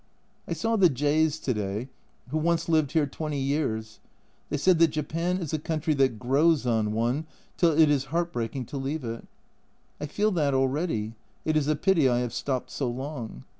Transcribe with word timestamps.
I 0.47 0.53
saw 0.53 0.77
the 0.77 0.89
J 0.89 1.25
s 1.27 1.37
to 1.37 1.53
day, 1.53 1.87
who 2.29 2.39
once 2.39 2.67
lived 2.67 2.93
here 2.93 3.05
twenty 3.05 3.37
years; 3.37 3.99
they 4.49 4.57
said 4.57 4.79
that 4.79 4.87
Japan 4.87 5.37
is 5.37 5.53
a 5.53 5.59
country 5.59 5.93
that 5.93 6.17
"grows 6.17 6.65
on 6.65 6.91
one" 6.91 7.27
till 7.55 7.77
it 7.79 7.87
is 7.87 8.05
heart 8.05 8.33
breaking 8.33 8.65
to 8.65 8.77
leave 8.77 9.03
it. 9.03 9.27
I 9.99 10.07
feel 10.07 10.31
that 10.31 10.55
already, 10.55 11.13
it 11.45 11.55
is 11.55 11.67
a 11.67 11.75
pity 11.75 12.09
I 12.09 12.17
have 12.21 12.33
stopped 12.33 12.71
so 12.71 12.89
long. 12.89 13.43